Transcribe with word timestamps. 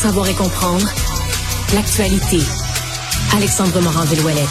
savoir 0.00 0.26
et 0.30 0.34
comprendre 0.34 0.86
l'actualité. 1.74 2.38
Alexandre 3.36 3.82
Morand-Villouellette. 3.82 4.48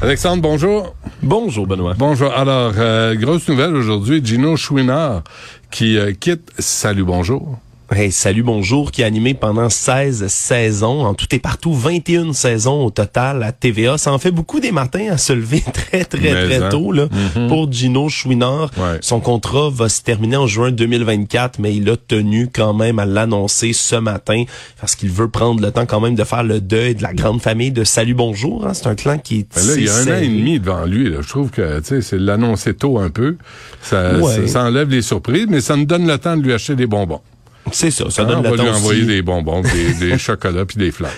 Alexandre, 0.00 0.40
bonjour. 0.40 0.94
Bonjour, 1.22 1.66
Benoît. 1.66 1.92
Bonjour. 1.98 2.32
Alors, 2.32 2.72
euh, 2.78 3.14
grosse 3.14 3.46
nouvelle 3.46 3.76
aujourd'hui, 3.76 4.24
Gino 4.24 4.56
Chouinard 4.56 5.22
qui 5.70 5.98
euh, 5.98 6.12
quitte 6.12 6.50
Salut 6.58 7.04
Bonjour. 7.04 7.58
Hey, 7.92 8.12
salut, 8.12 8.44
bonjour, 8.44 8.92
qui 8.92 9.02
a 9.02 9.06
animé 9.06 9.34
pendant 9.34 9.68
16 9.68 10.28
saisons, 10.28 11.04
en 11.04 11.12
tout 11.14 11.26
et 11.34 11.40
partout, 11.40 11.74
21 11.74 12.32
saisons 12.34 12.84
au 12.86 12.90
total 12.90 13.42
à 13.42 13.50
TVA. 13.50 13.98
Ça 13.98 14.12
en 14.12 14.18
fait 14.18 14.30
beaucoup 14.30 14.60
des 14.60 14.70
matins 14.70 15.08
à 15.10 15.18
se 15.18 15.32
lever 15.32 15.60
très, 15.74 16.04
très, 16.04 16.30
très 16.46 16.62
hein. 16.62 16.68
tôt 16.70 16.92
là, 16.92 17.08
Mhm. 17.34 17.48
pour 17.48 17.70
Gino 17.70 18.08
Chouinard. 18.08 18.70
Ouais. 18.78 18.98
Son 19.00 19.18
contrat 19.18 19.70
va 19.70 19.88
se 19.88 20.02
terminer 20.02 20.36
en 20.36 20.46
juin 20.46 20.70
2024, 20.70 21.58
mais 21.58 21.74
il 21.74 21.90
a 21.90 21.96
tenu 21.96 22.48
quand 22.50 22.72
même 22.74 23.00
à 23.00 23.06
l'annoncer 23.06 23.72
ce 23.72 23.96
matin 23.96 24.44
parce 24.80 24.94
qu'il 24.94 25.10
veut 25.10 25.28
prendre 25.28 25.60
le 25.60 25.72
temps 25.72 25.84
quand 25.84 26.00
même 26.00 26.14
de 26.14 26.24
faire 26.24 26.44
le 26.44 26.60
deuil 26.60 26.94
de 26.94 27.02
la 27.02 27.12
grande 27.12 27.42
famille 27.42 27.72
de 27.72 27.82
Salut 27.82 28.14
Bonjour. 28.14 28.66
hein. 28.66 28.72
C'est 28.72 28.86
un 28.86 28.94
clan 28.94 29.18
qui 29.18 29.40
est 29.40 29.46
Ben 29.54 29.66
là, 29.66 29.74
il 29.76 29.84
y 29.84 29.88
a 29.88 29.96
un 29.96 30.06
an 30.06 30.22
et 30.22 30.28
demi 30.28 30.60
devant 30.60 30.84
lui. 30.86 31.10
Là. 31.10 31.18
Je 31.22 31.28
trouve 31.28 31.50
que 31.50 31.80
tu 31.80 31.86
sais, 31.86 32.02
c'est 32.02 32.18
l'annoncer 32.18 32.72
tôt 32.72 33.00
un 33.00 33.10
peu. 33.10 33.36
Ça, 33.82 34.14
Ouais. 34.16 34.46
ça, 34.46 34.46
ça 34.46 34.62
enlève 34.64 34.88
les 34.90 35.02
surprises, 35.02 35.46
mais 35.48 35.60
ça 35.60 35.74
nous 35.76 35.86
donne 35.86 36.06
le 36.06 36.18
temps 36.18 36.36
de 36.36 36.42
lui 36.42 36.52
acheter 36.52 36.76
des 36.76 36.86
bonbons. 36.86 37.20
C'est 37.72 37.90
ça, 37.90 38.10
ça 38.10 38.22
Hein, 38.22 38.26
donne 38.26 38.38
on 38.38 38.42
le 38.42 38.50
va 38.56 38.62
lui 38.64 38.70
envoyer 38.70 39.04
des 39.04 39.22
bonbons, 39.22 39.62
des, 39.62 39.94
des 39.94 40.18
chocolats 40.18 40.64
puis 40.64 40.78
des 40.78 40.90
fleurs. 40.90 41.10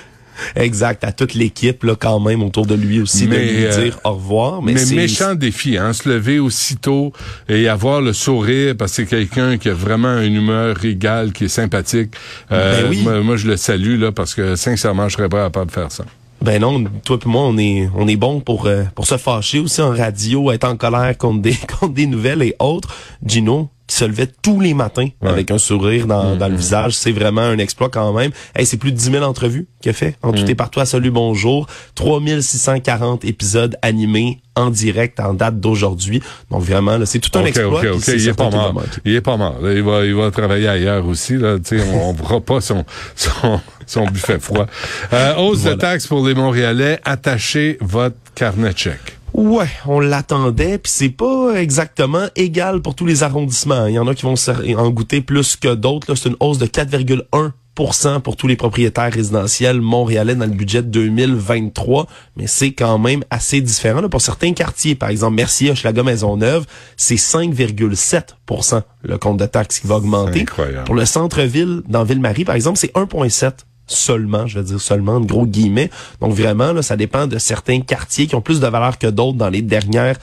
Exact, 0.56 1.04
à 1.04 1.12
toute 1.12 1.34
l'équipe 1.34 1.84
là 1.84 1.94
quand 1.94 2.18
même 2.18 2.42
autour 2.42 2.66
de 2.66 2.74
lui 2.74 3.00
aussi 3.00 3.26
de 3.26 3.36
lui 3.36 3.64
euh, 3.64 3.82
dire 3.84 3.98
au 4.04 4.12
revoir. 4.14 4.62
Mais, 4.62 4.74
méchant 4.92 5.34
défi, 5.34 5.76
hein, 5.76 5.92
se 5.92 6.08
lever 6.08 6.38
aussitôt 6.38 7.12
et 7.48 7.68
avoir 7.68 8.00
le 8.00 8.12
sourire 8.12 8.74
parce 8.76 8.92
que 8.92 8.96
c'est 9.04 9.06
quelqu'un 9.06 9.56
qui 9.58 9.68
a 9.68 9.74
vraiment 9.74 10.18
une 10.20 10.34
humeur 10.34 10.84
égale, 10.84 11.32
qui 11.32 11.44
est 11.44 11.48
sympathique. 11.48 12.14
Euh, 12.50 12.82
Ben 12.82 12.90
oui. 12.90 13.02
moi, 13.02 13.20
moi, 13.20 13.36
je 13.36 13.46
le 13.46 13.56
salue 13.56 14.00
là 14.00 14.10
parce 14.10 14.34
que 14.34 14.56
sincèrement, 14.56 15.08
je 15.08 15.16
serais 15.16 15.28
pas 15.28 15.44
capable 15.44 15.66
de 15.66 15.72
faire 15.72 15.92
ça. 15.92 16.04
Ben 16.40 16.60
non, 16.60 16.82
toi 17.04 17.18
et 17.24 17.28
moi, 17.28 17.42
on 17.42 17.56
est 17.56 17.88
on 17.94 18.08
est 18.08 18.16
bon 18.16 18.40
pour 18.40 18.66
euh, 18.66 18.82
pour 18.96 19.06
se 19.06 19.16
fâcher 19.16 19.60
aussi 19.60 19.80
en 19.80 19.90
radio, 19.90 20.50
être 20.50 20.64
en 20.64 20.76
colère 20.76 21.16
contre 21.16 21.40
des 21.42 21.54
contre 21.80 21.92
des 21.94 22.06
nouvelles 22.06 22.42
et 22.42 22.56
autres. 22.58 22.88
Gino 23.24 23.68
qui 23.92 23.98
se 23.98 24.04
levait 24.06 24.28
tous 24.40 24.58
les 24.58 24.72
matins 24.72 25.08
Ouais. 25.20 25.28
avec 25.28 25.50
un 25.50 25.58
sourire 25.58 26.06
dans, 26.06 26.34
dans 26.34 26.48
le 26.48 26.56
visage, 26.56 26.94
c'est 26.94 27.12
vraiment 27.12 27.42
un 27.42 27.58
exploit 27.58 27.90
quand 27.90 28.10
même. 28.14 28.30
Hey, 28.56 28.64
c'est 28.64 28.78
plus 28.78 28.90
de 28.90 28.96
10 28.96 29.10
000 29.12 29.22
entrevues 29.24 29.66
qu'il 29.82 29.90
a 29.90 29.92
fait 29.92 30.16
en 30.22 30.32
tout 30.32 30.50
et 30.50 30.54
partout 30.54 30.80
à 30.80 30.86
Salut 30.86 31.10
Bonjour, 31.10 31.66
3640 31.94 33.24
épisodes 33.26 33.76
animés 33.82 34.40
en 34.54 34.70
direct 34.70 35.20
en 35.20 35.34
date 35.34 35.60
d'aujourd'hui. 35.60 36.22
Donc 36.50 36.62
vraiment, 36.62 36.96
là, 36.96 37.04
c'est 37.06 37.18
tout 37.18 37.36
un 37.38 37.44
exploit. 37.44 37.74
ok, 37.74 37.80
puis 37.80 37.88
ok. 37.90 38.00
c'est 38.02 38.16
Il 38.16 38.28
est 38.28 38.32
pas 38.34 38.50
mort. 38.50 38.82
Il 39.04 39.14
est 39.14 39.20
pas 39.20 39.36
mort. 39.36 39.56
Il 39.62 39.82
va, 39.82 40.04
il 40.06 40.14
va 40.14 40.30
travailler 40.30 40.68
ailleurs 40.68 41.06
aussi. 41.06 41.36
Là, 41.36 41.56
on, 41.92 42.10
on 42.10 42.14
fera 42.14 42.40
pas 42.40 42.60
son, 42.62 42.84
son, 43.14 43.60
son 43.86 44.06
buffet 44.06 44.38
froid. 44.40 44.66
Euh, 45.12 45.36
hausse 45.36 45.64
de 45.64 45.74
taxes 45.74 46.06
pour 46.06 46.26
les 46.26 46.34
Montréalais. 46.34 46.98
Attachez 47.04 47.76
votre 47.80 48.16
carnet 48.34 48.72
de 48.72 48.78
chèques. 48.78 49.18
Ouais, 49.34 49.68
on 49.86 50.00
l'attendait, 50.00 50.78
puis 50.78 50.92
c'est 50.94 51.08
pas 51.08 51.54
exactement 51.56 52.26
égal 52.36 52.82
pour 52.82 52.94
tous 52.94 53.06
les 53.06 53.22
arrondissements. 53.22 53.86
Il 53.86 53.94
y 53.94 53.98
en 53.98 54.06
a 54.06 54.14
qui 54.14 54.24
vont 54.24 54.34
en 54.76 54.90
goûter 54.90 55.20
plus 55.22 55.56
que 55.56 55.74
d'autres. 55.74 56.10
là. 56.10 56.16
C'est 56.16 56.28
une 56.28 56.36
hausse 56.40 56.58
de 56.58 56.66
4,1% 56.66 58.20
pour 58.20 58.36
tous 58.36 58.46
les 58.46 58.56
propriétaires 58.56 59.10
résidentiels 59.12 59.80
montréalais 59.80 60.34
dans 60.34 60.44
le 60.44 60.52
budget 60.52 60.82
2023, 60.82 62.06
mais 62.36 62.46
c'est 62.46 62.72
quand 62.72 62.98
même 62.98 63.24
assez 63.30 63.62
différent. 63.62 64.02
là. 64.02 64.10
Pour 64.10 64.20
certains 64.20 64.52
quartiers, 64.52 64.94
par 64.94 65.08
exemple 65.08 65.34
Mercier, 65.34 65.70
Hochelaga, 65.70 66.02
Maisonneuve, 66.02 66.66
c'est 66.98 67.14
5,7% 67.14 68.82
le 69.02 69.18
compte 69.18 69.38
de 69.38 69.46
taxes 69.46 69.80
qui 69.80 69.86
va 69.86 69.96
augmenter. 69.96 70.42
Incroyable. 70.42 70.84
Pour 70.84 70.94
le 70.94 71.06
centre-ville, 71.06 71.82
dans 71.88 72.04
Ville-Marie, 72.04 72.44
par 72.44 72.54
exemple, 72.54 72.78
c'est 72.78 72.92
1,7 72.94 73.52
seulement, 73.86 74.46
je 74.46 74.58
veux 74.58 74.64
dire 74.64 74.80
seulement, 74.80 75.20
de 75.20 75.26
gros 75.26 75.46
guillemets. 75.46 75.90
Donc 76.20 76.32
vraiment, 76.34 76.72
là, 76.72 76.82
ça 76.82 76.96
dépend 76.96 77.26
de 77.26 77.38
certains 77.38 77.80
quartiers 77.80 78.26
qui 78.26 78.34
ont 78.34 78.40
plus 78.40 78.60
de 78.60 78.66
valeur 78.66 78.98
que 78.98 79.06
d'autres 79.06 79.38
dans 79.38 79.50
les 79.50 79.62
dernières 79.62 80.16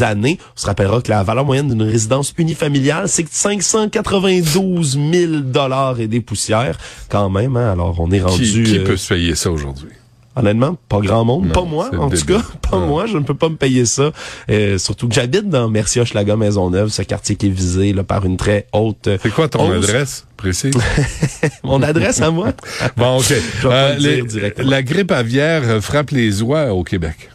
années. 0.00 0.38
On 0.56 0.60
se 0.60 0.66
rappellera 0.66 1.00
que 1.00 1.10
la 1.10 1.22
valeur 1.22 1.44
moyenne 1.44 1.68
d'une 1.68 1.82
résidence 1.82 2.34
unifamiliale, 2.38 3.08
c'est 3.08 3.28
592 3.28 4.98
000 5.12 5.32
dollars 5.42 6.00
et 6.00 6.06
des 6.06 6.20
poussières 6.20 6.78
quand 7.08 7.30
même. 7.30 7.56
Hein? 7.56 7.72
Alors 7.72 7.96
on 8.00 8.10
est 8.10 8.20
rendu... 8.20 8.44
Qui, 8.44 8.62
qui 8.64 8.78
euh, 8.78 8.84
peut 8.84 8.96
se 8.96 9.14
payer 9.14 9.34
ça 9.34 9.50
aujourd'hui? 9.50 9.90
Honnêtement, 10.36 10.76
pas 10.88 10.98
grand 11.00 11.24
monde. 11.24 11.46
Non, 11.46 11.52
pas 11.52 11.62
moi, 11.64 11.90
en 11.96 12.10
tout 12.10 12.24
cas. 12.26 12.40
Pas 12.70 12.78
Non. 12.78 12.86
moi. 12.88 13.06
Je 13.06 13.16
ne 13.18 13.22
peux 13.22 13.34
pas 13.34 13.48
me 13.48 13.54
payer 13.56 13.84
ça. 13.84 14.10
Euh, 14.50 14.78
surtout 14.78 15.06
que 15.08 15.14
j'habite 15.14 15.48
dans 15.48 15.68
Mercier, 15.68 16.02
Hochelaga, 16.02 16.34
Maisonneuve, 16.36 16.88
ce 16.88 17.02
quartier 17.02 17.36
qui 17.36 17.46
est 17.46 17.50
visé 17.50 17.92
là, 17.92 18.02
par 18.02 18.24
une 18.26 18.36
très 18.36 18.66
haute... 18.72 19.06
euh, 19.06 19.16
C'est 19.22 19.32
quoi 19.32 19.48
ton 19.48 19.68
hausse. 19.70 19.84
adresse 19.88 20.26
précise? 20.36 20.74
Mon 21.62 21.82
adresse 21.82 22.20
à 22.20 22.30
moi? 22.30 22.48
bon, 22.96 23.18
OK. 23.18 23.26
Je 23.28 23.34
vais 23.34 23.68
pas 23.68 23.92
le 23.94 23.98
dire 24.00 24.10
les- 24.10 24.22
directement. 24.22 24.70
la 24.70 24.82
grippe 24.82 25.12
aviaire 25.12 25.62
euh, 25.66 25.80
frappe 25.80 26.10
les 26.10 26.42
oies 26.42 26.72
au 26.74 26.82
Québec. 26.82 27.30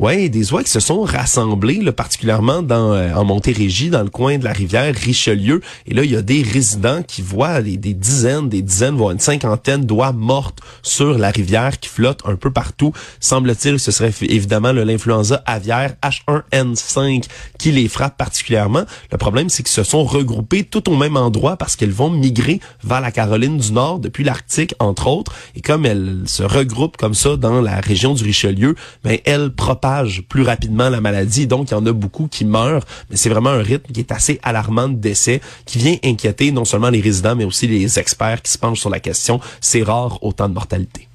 Ouais, 0.00 0.30
des 0.30 0.50
oies 0.54 0.64
qui 0.64 0.70
se 0.70 0.80
sont 0.80 1.02
rassemblées, 1.02 1.82
là, 1.82 1.92
particulièrement 1.92 2.62
dans 2.62 2.94
euh, 2.94 3.12
en 3.12 3.26
Montérégie, 3.26 3.90
dans 3.90 4.02
le 4.02 4.08
coin 4.08 4.38
de 4.38 4.44
la 4.44 4.52
rivière 4.54 4.94
Richelieu. 4.94 5.60
Et 5.86 5.92
là, 5.92 6.04
il 6.04 6.10
y 6.10 6.16
a 6.16 6.22
des 6.22 6.40
résidents 6.40 7.02
qui 7.02 7.20
voient 7.20 7.60
des, 7.60 7.76
dizaines, 7.76 8.48
des 8.48 8.62
dizaines, 8.62 8.94
voire 8.94 9.10
une 9.10 9.18
cinquantaine 9.18 9.84
d'oies 9.84 10.12
mortes 10.12 10.60
sur 10.82 11.18
la 11.18 11.28
rivière 11.30 11.78
qui 11.78 11.90
flottent 11.90 12.22
un 12.24 12.36
peu 12.36 12.50
partout. 12.50 12.94
Semble-t-il 13.20 13.78
ce 13.78 13.90
serait 13.90 14.14
évidemment 14.22 14.72
l'influenza 14.72 15.42
aviaire 15.44 15.92
H1N5 16.02 17.24
qui 17.58 17.70
les 17.70 17.88
frappe 17.88 18.16
particulièrement. 18.16 18.84
Le 19.12 19.18
problème, 19.18 19.50
c'est 19.50 19.62
qu'ils 19.62 19.72
se 19.72 19.82
sont 19.82 20.04
regroupés 20.04 20.64
tout 20.64 20.90
au 20.90 20.96
même 20.96 21.18
endroit 21.18 21.58
parce 21.58 21.76
qu'elles 21.76 21.92
vont 21.92 22.08
migrer 22.08 22.60
vers 22.82 23.02
la 23.02 23.12
Caroline 23.12 23.58
du 23.58 23.72
Nord 23.72 23.98
depuis 23.98 24.24
l'Arctique, 24.24 24.74
entre 24.78 25.08
autres. 25.08 25.34
Et 25.56 25.60
comme 25.60 25.84
elles 25.84 26.22
se 26.24 26.42
regroupent 26.42 26.96
comme 26.96 27.12
ça 27.12 27.36
dans 27.36 27.60
la 27.60 27.80
région 27.80 28.14
du 28.14 28.24
Richelieu, 28.24 28.76
ben 29.04 29.18
elles 29.26 29.50
propagent 29.50 29.89
plus 30.28 30.42
rapidement 30.42 30.88
la 30.88 31.00
maladie. 31.00 31.46
Donc, 31.46 31.70
il 31.70 31.74
y 31.74 31.76
en 31.76 31.86
a 31.86 31.92
beaucoup 31.92 32.28
qui 32.28 32.44
meurent. 32.44 32.84
Mais 33.10 33.16
c'est 33.16 33.28
vraiment 33.28 33.50
un 33.50 33.62
rythme 33.62 33.92
qui 33.92 34.00
est 34.00 34.12
assez 34.12 34.40
alarmant 34.42 34.88
de 34.88 34.94
décès, 34.94 35.40
qui 35.66 35.78
vient 35.78 35.96
inquiéter 36.04 36.52
non 36.52 36.64
seulement 36.64 36.90
les 36.90 37.00
résidents, 37.00 37.36
mais 37.36 37.44
aussi 37.44 37.66
les 37.66 37.98
experts 37.98 38.42
qui 38.42 38.52
se 38.52 38.58
penchent 38.58 38.80
sur 38.80 38.90
la 38.90 39.00
question. 39.00 39.40
C'est 39.60 39.82
rare 39.82 40.18
autant 40.22 40.48
de 40.48 40.54
mortalité. 40.54 41.08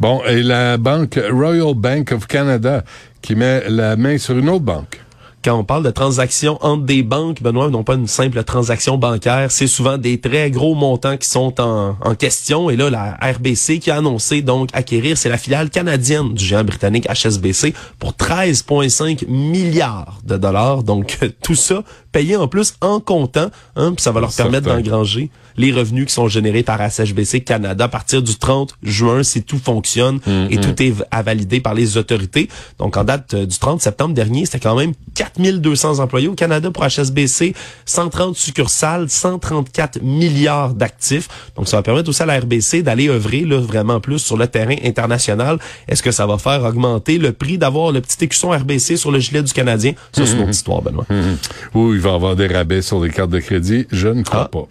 Bon, 0.00 0.22
et 0.24 0.42
la 0.42 0.76
banque 0.78 1.18
Royal 1.30 1.74
Bank 1.74 2.12
of 2.12 2.26
Canada 2.26 2.84
qui 3.22 3.34
met 3.34 3.68
la 3.68 3.96
main 3.96 4.18
sur 4.18 4.36
une 4.36 4.48
autre 4.48 4.64
banque. 4.64 5.00
Quand 5.46 5.56
on 5.56 5.62
parle 5.62 5.84
de 5.84 5.92
transactions 5.92 6.58
entre 6.60 6.82
des 6.82 7.04
banques, 7.04 7.40
Benoît, 7.40 7.70
non 7.70 7.84
pas 7.84 7.94
une 7.94 8.08
simple 8.08 8.42
transaction 8.42 8.98
bancaire, 8.98 9.52
c'est 9.52 9.68
souvent 9.68 9.96
des 9.96 10.18
très 10.18 10.50
gros 10.50 10.74
montants 10.74 11.16
qui 11.16 11.28
sont 11.28 11.60
en, 11.60 11.96
en 12.00 12.14
question. 12.16 12.68
Et 12.68 12.74
là, 12.74 12.90
la 12.90 13.16
RBC 13.22 13.78
qui 13.78 13.92
a 13.92 13.98
annoncé 13.98 14.42
donc 14.42 14.70
acquérir, 14.72 15.16
c'est 15.16 15.28
la 15.28 15.38
filiale 15.38 15.70
canadienne 15.70 16.34
du 16.34 16.44
géant 16.44 16.64
britannique 16.64 17.06
HSBC 17.08 17.74
pour 18.00 18.14
13,5 18.14 19.28
milliards 19.28 20.18
de 20.24 20.36
dollars. 20.36 20.82
Donc 20.82 21.16
tout 21.44 21.54
ça 21.54 21.84
payé 22.10 22.34
en 22.34 22.48
plus 22.48 22.74
en 22.80 22.98
comptant, 22.98 23.50
hein, 23.76 23.92
puis 23.92 24.02
ça 24.02 24.10
va 24.10 24.20
leur 24.20 24.32
permettre 24.32 24.66
d'engranger 24.66 25.30
les 25.58 25.72
revenus 25.72 26.06
qui 26.06 26.12
sont 26.12 26.28
générés 26.28 26.62
par 26.62 26.80
HSBC 26.80 27.42
Canada 27.42 27.84
à 27.84 27.88
partir 27.88 28.22
du 28.22 28.36
30 28.36 28.74
juin 28.82 29.22
si 29.22 29.42
tout 29.42 29.58
fonctionne 29.58 30.20
et 30.50 30.58
tout 30.58 30.82
est 30.82 30.94
à 31.10 31.22
valider 31.22 31.60
par 31.60 31.74
les 31.74 31.96
autorités. 31.96 32.48
Donc 32.78 32.96
en 32.96 33.04
date 33.04 33.34
euh, 33.34 33.46
du 33.46 33.58
30 33.58 33.80
septembre 33.80 34.14
dernier, 34.14 34.44
c'était 34.46 34.60
quand 34.60 34.76
même 34.76 34.92
4200 35.36 35.98
employés 36.00 36.28
au 36.28 36.34
Canada 36.34 36.70
pour 36.70 36.84
HSBC, 36.84 37.54
130 37.84 38.36
succursales, 38.36 39.08
134 39.08 40.00
milliards 40.02 40.74
d'actifs. 40.74 41.28
Donc 41.56 41.68
ça 41.68 41.76
va 41.76 41.82
permettre 41.82 42.08
aussi 42.08 42.22
à 42.22 42.26
la 42.26 42.38
RBC 42.40 42.82
d'aller 42.82 43.08
œuvrer 43.08 43.40
là, 43.42 43.58
vraiment 43.60 44.00
plus 44.00 44.18
sur 44.18 44.36
le 44.36 44.46
terrain 44.46 44.76
international. 44.84 45.58
Est-ce 45.88 46.02
que 46.02 46.10
ça 46.10 46.26
va 46.26 46.38
faire 46.38 46.64
augmenter 46.64 47.18
le 47.18 47.32
prix 47.32 47.58
d'avoir 47.58 47.92
le 47.92 48.00
petit 48.00 48.24
écusson 48.24 48.50
RBC 48.50 48.96
sur 48.96 49.10
le 49.10 49.18
gilet 49.20 49.42
du 49.42 49.52
Canadien? 49.52 49.92
Ça, 50.12 50.26
c'est 50.26 50.32
une 50.34 50.40
autre 50.40 50.50
histoire, 50.50 50.82
Benoît. 50.82 51.06
Mhm. 51.10 51.36
Ou 51.74 51.94
il 51.94 52.00
va 52.00 52.10
y 52.10 52.14
avoir 52.14 52.36
des 52.36 52.46
rabais 52.46 52.82
sur 52.82 53.00
les 53.02 53.10
cartes 53.10 53.30
de 53.30 53.40
crédit. 53.40 53.86
Je 53.92 54.08
ne 54.08 54.22
crois 54.22 54.44
Ah. 54.44 54.48
pas. 54.48 54.66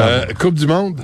Euh, 0.00 0.26
coupe 0.38 0.54
du 0.54 0.66
Monde? 0.66 1.00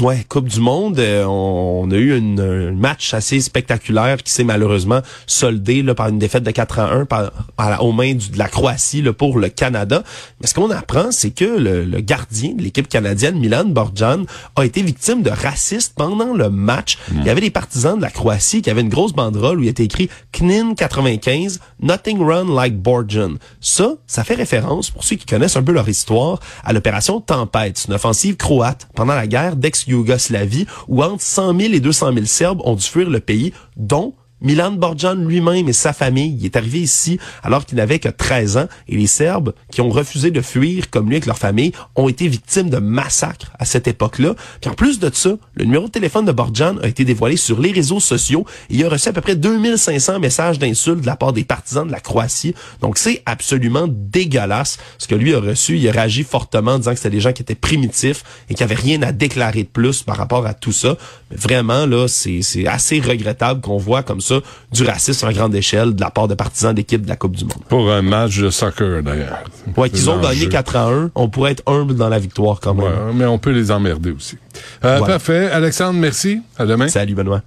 Ouais, 0.00 0.24
Coupe 0.26 0.48
du 0.48 0.58
Monde, 0.58 0.98
euh, 0.98 1.24
on, 1.26 1.82
on 1.84 1.90
a 1.90 1.96
eu 1.96 2.16
une, 2.16 2.40
un 2.40 2.72
match 2.72 3.12
assez 3.12 3.40
spectaculaire 3.42 4.22
qui 4.22 4.32
s'est 4.32 4.42
malheureusement 4.42 5.00
soldé 5.26 5.82
là, 5.82 5.94
par 5.94 6.08
une 6.08 6.18
défaite 6.18 6.42
de 6.44 6.50
4 6.50 6.78
à 6.78 6.92
1 6.94 7.04
par, 7.04 7.30
à 7.58 7.68
la- 7.70 7.82
aux 7.82 7.92
mains 7.92 8.14
du- 8.14 8.30
de 8.30 8.38
la 8.38 8.48
Croatie 8.48 9.02
là, 9.02 9.12
pour 9.12 9.38
le 9.38 9.50
Canada. 9.50 10.02
Mais 10.40 10.46
ce 10.46 10.54
qu'on 10.54 10.70
apprend, 10.70 11.12
c'est 11.12 11.30
que 11.30 11.44
le, 11.44 11.84
le 11.84 12.00
gardien 12.00 12.54
de 12.54 12.62
l'équipe 12.62 12.88
canadienne, 12.88 13.38
Milan 13.38 13.64
Borjan, 13.66 14.22
a 14.56 14.64
été 14.64 14.80
victime 14.82 15.22
de 15.22 15.28
racisme 15.28 15.92
pendant 15.94 16.32
le 16.32 16.48
match. 16.48 16.96
Il 17.14 17.24
y 17.24 17.28
avait 17.30 17.42
des 17.42 17.50
partisans 17.50 17.96
de 17.98 18.02
la 18.02 18.10
Croatie 18.10 18.62
qui 18.62 18.70
avaient 18.70 18.80
une 18.80 18.88
grosse 18.88 19.12
banderole 19.12 19.58
où 19.60 19.62
il 19.62 19.68
était 19.68 19.84
écrit 19.84 20.08
Knin 20.32 20.74
95, 20.74 21.60
Nothing 21.82 22.18
Run 22.24 22.46
Like 22.54 22.78
Borjan. 22.80 23.34
Ça, 23.60 23.92
ça 24.06 24.24
fait 24.24 24.36
référence, 24.36 24.90
pour 24.90 25.04
ceux 25.04 25.16
qui 25.16 25.26
connaissent 25.26 25.56
un 25.56 25.62
peu 25.62 25.72
leur 25.72 25.88
histoire, 25.88 26.40
à 26.64 26.72
l'opération 26.72 27.20
Tempête, 27.20 27.84
une 27.88 27.94
offensive 27.94 28.36
croate 28.38 28.88
pendant 28.94 29.14
la 29.14 29.26
guerre 29.26 29.54
d'ex-Yougoslavie 29.86 30.66
où 30.88 31.02
entre 31.02 31.22
100 31.22 31.58
000 31.58 31.72
et 31.74 31.80
200 31.80 32.12
000 32.14 32.26
Serbes 32.26 32.60
ont 32.64 32.74
dû 32.74 32.86
fuir 32.86 33.08
le 33.08 33.20
pays, 33.20 33.52
dont 33.76 34.14
Milan 34.42 34.72
Borjan 34.72 35.14
lui-même 35.14 35.68
et 35.68 35.72
sa 35.72 35.92
famille, 35.92 36.36
il 36.38 36.44
est 36.44 36.56
arrivé 36.56 36.80
ici 36.80 37.18
alors 37.44 37.64
qu'il 37.64 37.76
n'avait 37.78 38.00
que 38.00 38.08
13 38.08 38.56
ans 38.56 38.66
et 38.88 38.96
les 38.96 39.06
Serbes 39.06 39.54
qui 39.70 39.80
ont 39.80 39.88
refusé 39.88 40.32
de 40.32 40.40
fuir 40.40 40.90
comme 40.90 41.06
lui 41.06 41.16
avec 41.16 41.26
leur 41.26 41.38
famille 41.38 41.72
ont 41.94 42.08
été 42.08 42.26
victimes 42.26 42.68
de 42.68 42.78
massacres 42.78 43.52
à 43.58 43.64
cette 43.64 43.86
époque-là. 43.86 44.34
Puis 44.60 44.68
en 44.68 44.74
plus 44.74 44.98
de 44.98 45.10
ça, 45.14 45.36
le 45.54 45.64
numéro 45.64 45.86
de 45.86 45.92
téléphone 45.92 46.24
de 46.24 46.32
Borjan 46.32 46.78
a 46.82 46.88
été 46.88 47.04
dévoilé 47.04 47.36
sur 47.36 47.60
les 47.60 47.70
réseaux 47.70 48.00
sociaux 48.00 48.44
et 48.68 48.74
il 48.74 48.84
a 48.84 48.88
reçu 48.88 49.08
à 49.08 49.12
peu 49.12 49.20
près 49.20 49.36
2500 49.36 50.18
messages 50.18 50.58
d'insultes 50.58 51.02
de 51.02 51.06
la 51.06 51.16
part 51.16 51.32
des 51.32 51.44
partisans 51.44 51.86
de 51.86 51.92
la 51.92 52.00
Croatie. 52.00 52.54
Donc 52.80 52.98
c'est 52.98 53.22
absolument 53.26 53.86
dégueulasse 53.88 54.78
ce 54.98 55.06
que 55.06 55.14
lui 55.14 55.34
a 55.34 55.40
reçu. 55.40 55.78
Il 55.78 55.88
a 55.88 55.92
réagi 55.92 56.24
fortement 56.24 56.72
en 56.72 56.78
disant 56.78 56.90
que 56.90 56.96
c'était 56.96 57.10
des 57.10 57.20
gens 57.20 57.32
qui 57.32 57.42
étaient 57.42 57.54
primitifs 57.54 58.24
et 58.50 58.54
qui 58.54 58.64
avaient 58.64 58.74
rien 58.74 59.02
à 59.02 59.12
déclarer 59.12 59.62
de 59.62 59.68
plus 59.68 60.02
par 60.02 60.16
rapport 60.16 60.46
à 60.46 60.54
tout 60.54 60.72
ça. 60.72 60.96
Mais 61.30 61.36
vraiment, 61.36 61.86
là, 61.86 62.08
c'est 62.08 62.66
assez 62.66 62.98
regrettable 62.98 63.60
qu'on 63.60 63.76
voit 63.76 64.02
comme 64.02 64.20
ça 64.20 64.31
du 64.72 64.84
racisme 64.84 65.26
à 65.26 65.32
grande 65.32 65.54
échelle 65.54 65.94
de 65.94 66.00
la 66.00 66.10
part 66.10 66.28
de 66.28 66.34
partisans 66.34 66.74
d'équipe 66.74 67.02
de 67.02 67.08
la 67.08 67.16
Coupe 67.16 67.36
du 67.36 67.44
Monde. 67.44 67.62
Pour 67.68 67.90
un 67.90 68.02
match 68.02 68.38
de 68.38 68.50
soccer, 68.50 69.02
d'ailleurs. 69.02 69.42
Ouais, 69.76 69.90
qu'ils 69.90 70.08
ont 70.10 70.20
gagné 70.20 70.48
4 70.48 70.76
à 70.76 70.88
1. 70.88 71.10
On 71.14 71.28
pourrait 71.28 71.52
être 71.52 71.62
humble 71.66 71.94
dans 71.94 72.08
la 72.08 72.18
victoire 72.18 72.60
quand 72.60 72.74
même. 72.74 72.84
Ouais, 72.86 73.12
mais 73.14 73.26
on 73.26 73.38
peut 73.38 73.50
les 73.50 73.70
emmerder 73.70 74.12
aussi. 74.12 74.38
Euh, 74.84 74.98
Parfait. 75.00 75.50
Alexandre, 75.50 75.98
merci. 75.98 76.40
À 76.58 76.66
demain. 76.66 76.88
Salut, 76.88 77.14
Benoît. 77.14 77.42